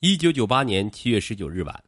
[0.00, 1.84] 一九九八年七月十九日晚，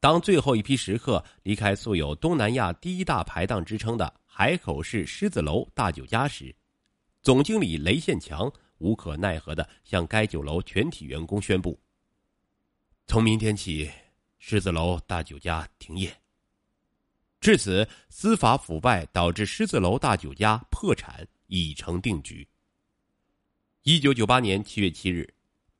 [0.00, 6.52] 当最后一批食客离开素有“东南亚第一大排档”之称的海口市狮子楼大酒家时，
[7.22, 11.78] 总经理雷宪强无可奈何的向该酒楼全体员工宣布
[13.06, 13.88] ：“从明天起，
[14.40, 16.12] 狮子楼大酒家停业。”
[17.40, 22.46] 至此，司法腐败导致狮子楼大酒家破产已成定局。
[23.84, 25.33] 一九九八年七月七日。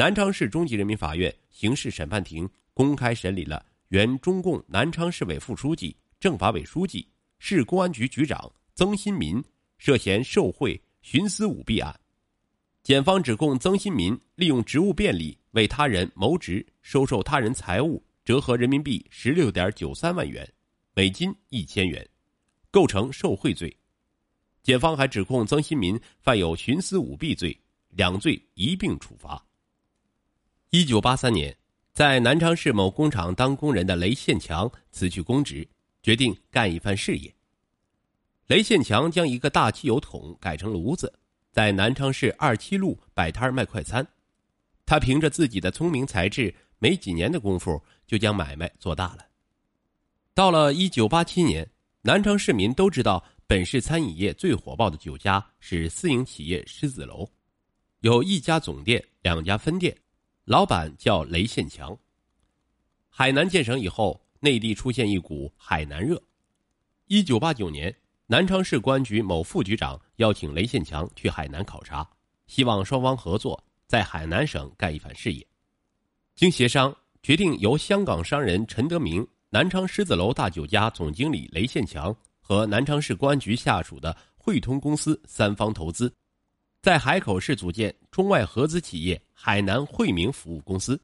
[0.00, 7.06] 南昌市中级人民法院刑事审判庭公开审理了原中共南昌市委副书记、政法委书记、
[7.38, 9.44] 市公安局局长曾新民
[9.76, 11.94] 涉嫌受贿、徇私舞弊案。
[12.82, 20.50] 检方指控曾新民利用职务便利为他人谋职，收受他人财物折合人民币十六点九三万元，
[20.94, 22.08] 美金一千元，
[22.70, 23.76] 构成受贿罪。
[24.62, 27.54] 检方还指控曾新民犯有徇私舞弊罪，
[27.90, 29.44] 两罪一并处罚。
[30.72, 31.56] 一九八三年，
[31.92, 35.66] 在南昌市某工厂当工人的雷宪强辞去公职，
[36.00, 37.34] 决定干一番事业。
[38.46, 41.12] 雷宪强将一个大汽油桶改成炉子，
[41.50, 44.06] 在南昌市二七路摆摊卖快餐。
[44.86, 49.26] 他凭着自己的聪明才智，没几年的功夫就将买卖做大了。
[50.34, 51.68] 到了一九八七年，
[52.02, 57.28] 南昌市民都知道，本市餐饮业最火爆的酒家是私营企业狮子楼，
[58.02, 59.92] 有一家总店，两家分店。
[60.50, 61.96] 老板叫雷宪强。
[63.08, 66.20] 海南建省以后，内地出现一股海南热。
[67.06, 67.94] 一九八九年，
[68.26, 72.04] 南昌市公安局某副局长邀请雷宪强去海南考察，
[72.48, 75.46] 希望双方合作在海南省干一番事业。
[76.34, 86.12] 经协商，决定由香港商人陈德明、南昌狮子楼大酒家总经理雷宪强和南昌市公安局下属的汇通公司三方投资。
[86.82, 90.98] 在海口市组建中外合资企业海南惠民服务公司，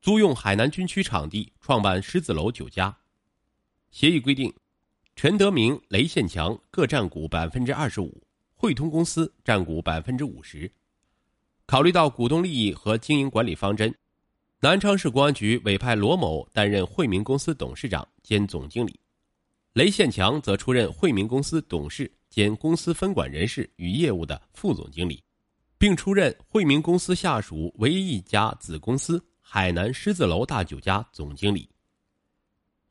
[0.00, 2.96] 租用海南军区场地创办狮子楼酒家。
[3.90, 4.54] 协议规定，
[5.16, 8.22] 陈德明、雷宪强各占股百分之二十五，
[8.54, 10.70] 汇通公司占股百分之五十。
[11.66, 13.92] 考虑到股东利益和经营管理方针，
[14.60, 19.00] 南昌市公安局委派罗某担任惠民公司董事长兼总经理，
[19.72, 22.08] 雷宪强则出任惠民公司董事。
[22.30, 25.22] 兼公司分管人事与业务的副总经理，
[25.76, 31.68] 并出任惠民公司下属唯一一家子公司海南狮子楼大酒家总经理。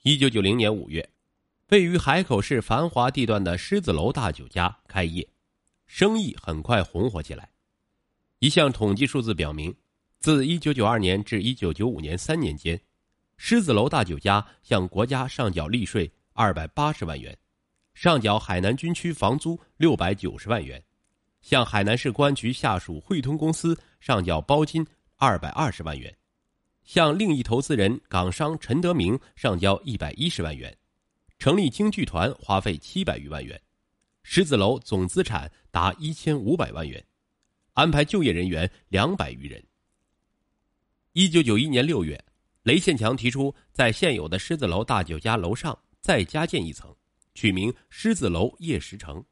[0.04, 1.10] 一九九零年五月，
[1.70, 5.26] 位于海口市繁华地段的狮子楼大酒家开业，
[5.88, 7.50] 生意很快红火起来。
[8.40, 9.74] 一项统计数字表明，
[10.20, 12.80] 自一九九二年至一九九五年三年间，
[13.38, 17.38] 狮子楼大酒家向国家上缴利税二百八十万元。
[18.00, 20.82] 上缴海南军区房租六百九十万元，
[21.42, 24.88] 向海南市公安局下属汇通公司上缴包金
[25.18, 26.18] 二百二十万元，
[26.86, 30.74] 向另一投资人港商陈德明上交一百一十万元，
[31.40, 33.62] 成立京剧团花费七百余万元，
[34.24, 37.06] 狮子楼总资产达一千五百万元，
[37.74, 39.62] 安排就业人员两百余人。
[41.12, 42.18] 一九九一年六月，
[42.64, 46.96] 雷宪强提出在现有的狮子楼大酒家楼上再加建一层。
[47.40, 49.24] 取名狮子楼夜食城，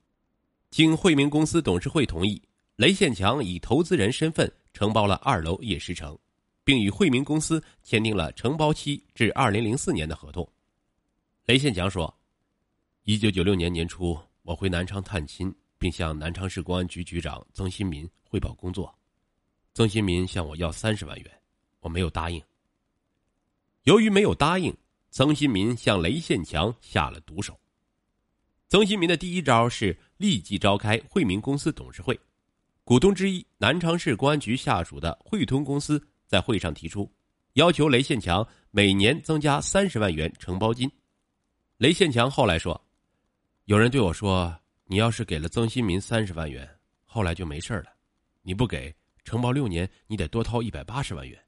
[0.69, 2.41] 经惠民公司董事会同意，
[2.77, 6.17] 雷宪强以投资人身份承包了二楼夜食城，
[6.63, 10.49] 并与惠民公司签订了承包期至二零零四年的合同。
[11.47, 12.17] 雷宪强说
[13.03, 18.97] ：“一九九六年年初，我回南昌探亲，并向南昌市公安局局长曾新民汇报工作。
[19.73, 21.41] 曾新民向我要三十万元，
[21.81, 22.41] 我没有答应。
[23.83, 24.73] 由于没有答应，
[25.09, 27.59] 曾新民向雷宪强下了毒手。”
[28.69, 32.19] 曾新民的第一招是立即召开惠民公司董事会，
[32.83, 37.09] 股东之一南昌市公安局下属的汇通公司在会上提出，
[37.53, 40.91] 要求雷宪强每年增加三十万元承包金。
[41.77, 42.85] 雷宪强后来说
[43.65, 44.53] ：“有人对我说，
[44.83, 46.69] 你要是给了曾新民三十万元，
[47.05, 47.89] 后来就没事了；
[48.41, 51.41] 你不给，承包六年，你得多掏一百八十万元。”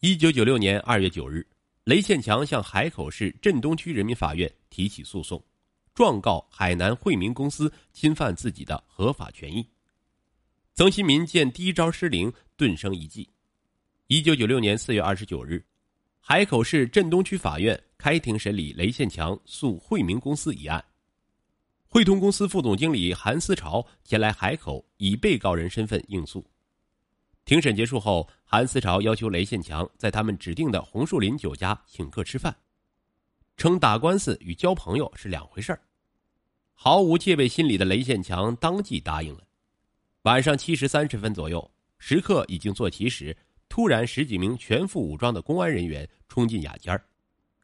[0.00, 1.46] 一九九六年二月九日，
[1.84, 5.44] 雷献强向海口市镇东区人民法院提起诉讼。
[5.94, 9.68] 状告海南惠民公司侵犯自己的合法权益。
[10.74, 13.28] 曾新民见第一招失灵，顿生一计。
[14.06, 15.64] 一九九六年四月二十九日，
[16.18, 20.82] 海口市镇东区法院开庭审理雷宪强诉惠民公司一案。
[21.86, 26.42] 汇通公司副总经理韩思潮前来海口，以被告人身份应诉。
[27.44, 32.56] 庭审结束后，韩思潮要求雷宪强在他们指定的红树林酒家请客吃饭。
[33.56, 35.78] 称打官司与交朋友是两回事
[36.74, 39.44] 毫无戒备心理的雷宪强当即答应了。
[40.22, 43.36] 晚上七时三十分左右，食客已经坐齐时，
[43.68, 47.00] 突然十几名全副武装的公安人员冲进雅间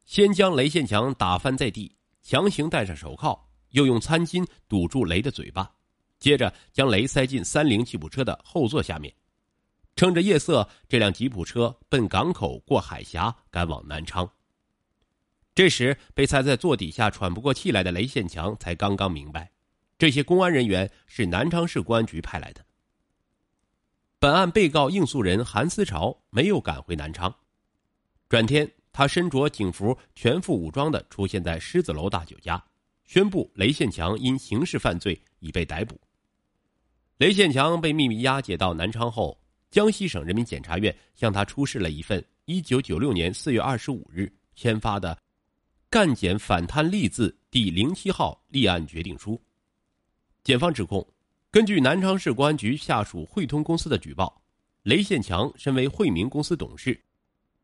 [0.04, 3.38] 先将雷宪强打翻在地，强行戴上手铐，
[3.70, 5.70] 又用餐巾堵住雷的嘴巴，
[6.18, 9.12] 接着将雷塞进三菱吉普车的后座下面。
[9.96, 14.30] 趁着夜色，这辆吉普车奔港口过海峡，赶往南昌。
[15.58, 19.50] 这时，被塞在座底下喘不过气来的雷宪强才刚刚明白，
[19.98, 22.64] 这些公安人员是南昌市公安局派来的。
[24.20, 27.34] 本案被告应诉人韩思潮没有赶回南昌，
[28.28, 32.64] 转天，他身着警服、全副武装的出现在狮子楼大酒家，
[33.04, 36.00] 宣布雷宪强因刑事犯罪已被逮捕。
[37.16, 39.36] 雷宪强被秘密押解到南昌后，
[39.72, 45.18] 江西省人民检察院向他出示了一份1996年4月25日签发的。
[45.90, 49.40] 干检反贪立字第零七号立案决定书，
[50.44, 51.06] 检方指控：
[51.50, 54.42] 根据南昌市公安局下属汇通公司的举报，
[54.82, 57.02] 雷宪强身为惠民公司董事，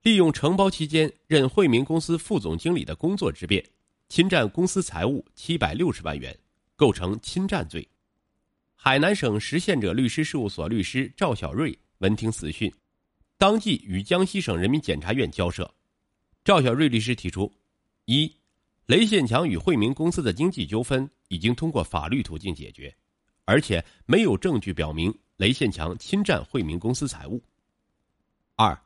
[0.01, 3.63] 利用承包期间任惠民公司副总经理的工作之便，
[4.09, 6.35] 侵占公司财物七百六十万元，
[6.77, 7.87] 构成侵占罪。
[8.75, 12.73] 海南省实现者律师事务所律师赵小瑞闻听此讯，
[13.37, 15.71] 当即与江西省人民检察院交涉。
[16.43, 17.53] 赵小瑞律师提出。
[18.07, 18.31] 一，
[18.85, 22.95] 雷宪强与惠民公司的经济纠纷已经通过法律途径解决，
[23.47, 27.43] 而且没有证据表明雷宪强侵占惠民公司财物。
[28.57, 28.79] 二，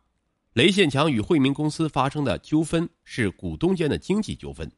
[0.52, 4.70] 雷宪强与惠民公司发生的纠纷是股东间的经济纠纷，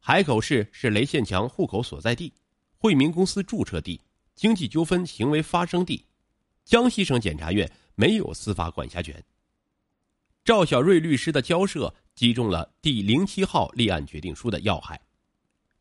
[0.00, 2.32] 海口市是雷宪强户口所在地，
[2.76, 4.00] 惠民公司注册地，
[4.34, 6.04] 经济纠纷行为发生地，
[6.64, 9.22] 江西省检察院没有司法管辖权。
[10.44, 11.94] 赵小瑞律师的交涉。
[12.16, 14.98] 击中了第零七号立案决定书的要害。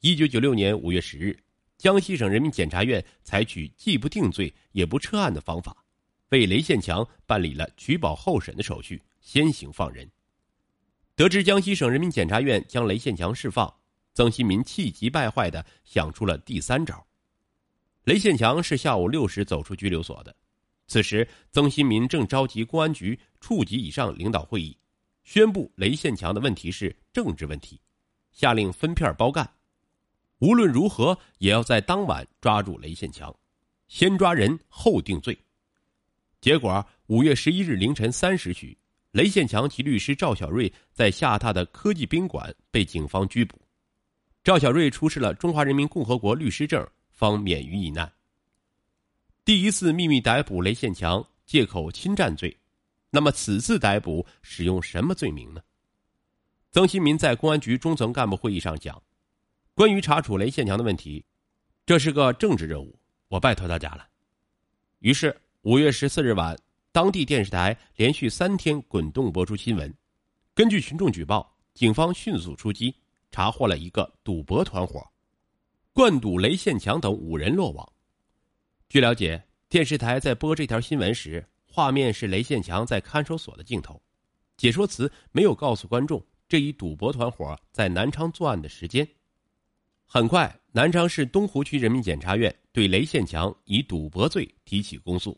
[0.01, 1.35] 一九九六年五月十日，
[1.77, 5.75] 江西省人民检察院采取既不定罪也不撤案的方法，
[6.29, 10.07] 为雷宪强办理了取保候审的手续，先行放人。
[11.15, 13.73] 得知江西省人民检察院将雷宪强释放，
[14.13, 17.07] 曾新民气急败坏的想出了第三招。
[18.03, 20.35] 雷宪强是下午六时走出拘留所的，
[20.87, 24.77] 此时曾新民正召集公安局处级以上领导会议。
[25.25, 27.81] 宣布雷宪强的问题是政治问题，
[28.31, 29.50] 下令分片包干，
[30.38, 33.36] 无论如何也要在当晚抓住雷宪强，
[33.88, 35.38] 先抓人后定罪。
[36.39, 38.77] 结果五月十一日凌晨三时许，
[39.12, 43.60] 雷宪强及律师赵小瑞在下榻的科技宾馆被警方拘捕，
[44.44, 48.10] 赵小瑞出示了中华人民共和国律师证，方免于一难。
[49.44, 52.56] 第一次秘密逮捕雷宪强，借口侵占罪。
[53.15, 55.62] 那么此次逮捕使用什么罪名呢？
[56.69, 59.01] 曾新民在公安局中层干部会议上讲
[59.73, 61.23] ：“关于查处雷宪强的问题，
[61.85, 64.06] 这是个政治任务，我拜托大家了。”
[65.00, 66.59] 于是五月十四日晚，
[66.91, 69.94] 当地电视台连续三天滚动播出新闻。
[70.53, 72.94] 根据群众举报，警方迅速出击，
[73.31, 75.01] 查获了一个赌博团伙，
[75.94, 77.89] 灌赌雷宪强等五人落网。
[78.89, 81.47] 据了解，电视台在播这条新闻时。
[81.75, 84.01] 画面是雷宪强在看守所的镜头，
[84.56, 89.06] 解说词没有告诉观众这一赌博团伙在南昌作案的时间。
[90.06, 95.38] 很快，南昌市东湖区人民检察院对雷宪强以赌博罪提起公诉。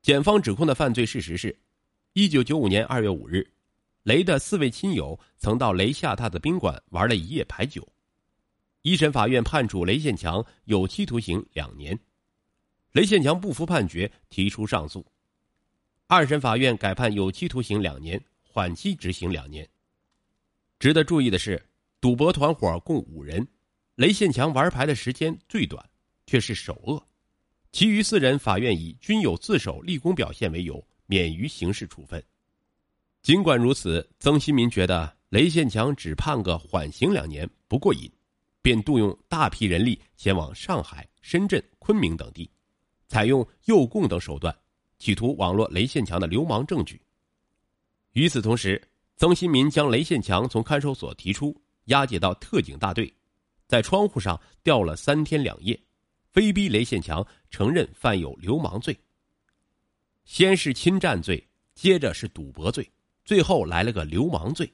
[0.00, 1.58] 检方指控的犯罪事实是：
[2.12, 3.44] 一九九五年二月五日，
[4.04, 7.84] 雷的四位亲友曾到雷下榻的宾馆玩了一夜牌九。
[8.82, 11.98] 一审法院判处雷宪强有期徒刑两年，
[12.92, 15.04] 雷宪强不服判决，提出上诉。
[16.14, 19.66] 二审法院改判有期徒刑两年，缓期执行两年。
[20.78, 21.66] 值得注意的是，
[22.02, 23.48] 赌博团伙共五人，
[23.94, 25.82] 雷宪强玩牌的时间最短，
[26.26, 27.02] 却是首恶。
[27.72, 32.22] 其余四人，法院以均有自首立功表现为由，免于刑事处分。
[33.22, 38.12] 尽管如此，曾新民觉得雷宪强只判个缓刑两年不过瘾，
[38.60, 42.50] 便动用大批人力前往上海、深圳、昆明等地，
[43.08, 44.54] 采用诱供等手段。
[45.02, 47.02] 企图网络雷宪强的流氓证据。
[48.12, 48.80] 与此同时，
[49.16, 53.12] 曾新民将雷宪强从看守所提出，押解到特警大队，
[53.66, 55.76] 在窗户上吊了三天两夜，
[56.30, 58.96] 非逼雷宪强承认犯有流氓罪。
[60.24, 61.44] 先是侵占罪，
[61.74, 62.88] 接着是赌博罪，
[63.24, 64.72] 最后来了个流氓罪。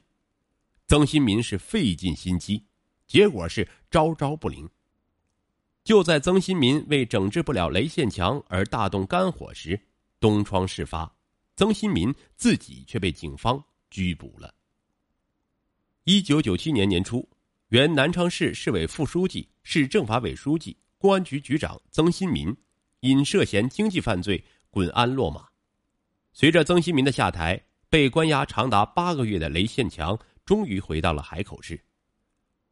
[0.85, 2.63] 曾新民是费尽心机，
[3.07, 4.69] 结果是招招不灵。
[5.83, 9.81] 就在曾新民为整治不了雷宪强而大动肝火时，
[10.19, 11.11] 东窗事发，
[11.55, 14.53] 曾新民自己却被警方拘捕了。
[16.03, 17.27] 一九九七年年初，
[17.69, 22.55] 原南昌市市委副书记、市政法委书记、公安局局长曾新民
[23.01, 25.47] 因涉嫌经济犯罪滚鞍落马。
[26.33, 31.79] 随着曾新民的下台，被关押长达八个月的雷宪强终于回到了海口市。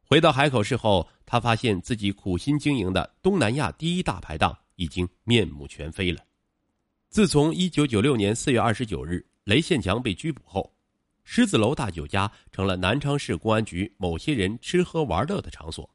[0.02, 6.24] 回到海口市后，他发现自己苦心经营的东南亚第一大排档已经面目全非了。
[7.10, 10.70] 自从一九九六年四月二十九日雷宪强被拘捕后，
[11.24, 15.88] 狮子楼大酒家成了南昌市公安局某些人吃喝玩乐的场所。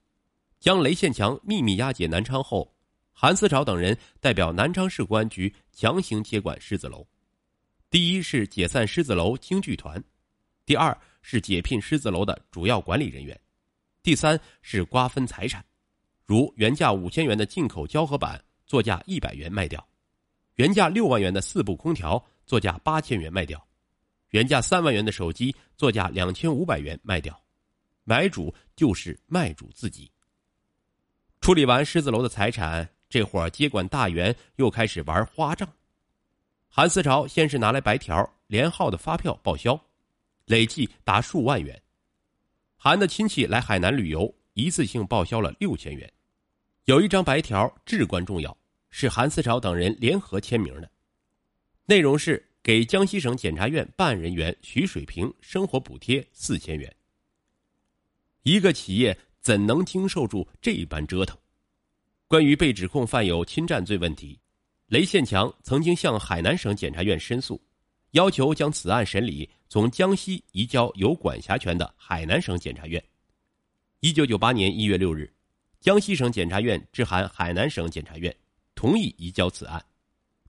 [0.59, 2.75] 将雷宪强秘密押解南昌后，
[3.11, 7.05] 韩思潮等人代表南昌市公安局强行接管狮子楼。
[7.91, 10.03] 第一是解散狮子楼京剧团，
[10.65, 13.39] 第二是解聘狮子楼的主要管理人员，
[14.01, 15.63] 第三是瓜分财产，
[16.25, 19.87] 如原价五千元的进口胶合板作价一百元卖掉，
[20.55, 23.65] 原价六万元的四部空调作价八千元卖掉，
[24.29, 27.39] 原价三万元的手机作价两千五百元卖掉，
[28.03, 30.11] 买主就是卖主自己。
[31.41, 35.67] 处理完狮子楼的财产，这伙接管大员又开始玩花账。
[36.69, 39.79] 韩思潮先是拿来白条、连号的发票报销，
[40.45, 41.79] 累计达数万元。
[42.75, 46.11] 韩的亲戚来海南旅游，一次性报销了六千元。
[46.85, 48.55] 有一张白条至关重要，
[48.95, 50.87] 是韩思潮等人联合签名的，
[51.85, 56.95] 内容是给江西省检察院办案人员徐水平生活补贴四千元。
[58.43, 59.17] 一个企业。
[59.43, 61.37] 怎能经受住这般折腾？
[62.29, 64.39] 关于被指控犯有侵占罪问题，
[64.87, 67.61] 雷宪强曾经向海南省检察院申诉，
[68.11, 73.03] 要求将此案审理从江西移交有管辖权的海南省检察院。
[73.99, 75.29] 一九九八年一月六日，
[75.81, 78.33] 江西省检察院致函海南省检察院，
[78.83, 79.81] 同意移交此案，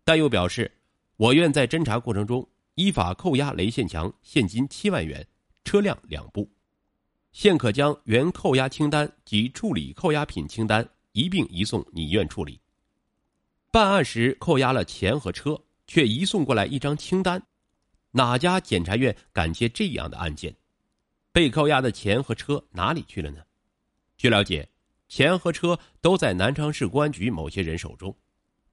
[0.03, 0.69] 但又表示，
[1.15, 5.25] 我院在侦查过程中依法扣押雷宪强现金七万元，
[5.63, 6.51] 车辆两部。
[7.31, 12.61] 现可将原扣押清单及处理扣押品清单一并移送你院处理。
[13.71, 17.41] 办案时扣押了钱和车，却移送过来一张清单，
[18.11, 20.53] 哪家检察院敢接这样的案件？
[21.31, 23.45] 被扣押的钱和车哪里去了呢？
[24.17, 24.69] 据了解，
[25.07, 28.13] 钱和车都在南昌市公安局某些人手中，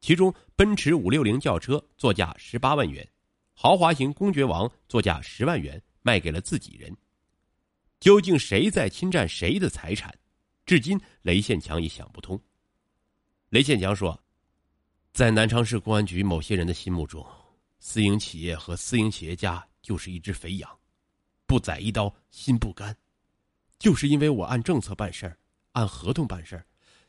[0.01, 3.07] 其中奔驰五六零轿车作价十八万元，
[3.53, 6.93] 豪华型公爵王作价十万元卖给了自己人。
[7.99, 10.13] 究竟谁在侵占谁的财产？
[10.65, 12.41] 至今雷宪强也想不通。
[13.49, 14.19] 雷宪强说
[15.13, 17.23] ：“在南昌市公安局某些人的心目中，
[17.79, 20.79] 私营企业和私营企业家就是一只肥羊，
[21.45, 22.95] 不宰一刀心不甘。
[23.77, 25.37] 就是因为我按政策办事儿，
[25.73, 26.65] 按合同办事儿，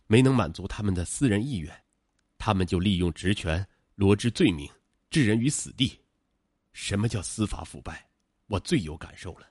[0.06, 1.81] 没能满足他们的私人意愿，
[2.44, 4.68] 他们就利用职权罗织罪名，
[5.10, 5.96] 置人于死地。
[6.72, 8.04] 什么叫司法腐败？
[8.48, 9.46] 我最有感受了。”